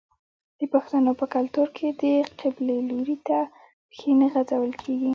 [0.59, 2.03] د پښتنو په کلتور کې د
[2.41, 3.37] قبلې لوري ته
[3.89, 5.09] پښې نه غځول کیږي.